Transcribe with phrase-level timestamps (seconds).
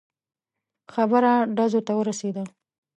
[0.93, 2.43] خبره ډزو ته ورسېده.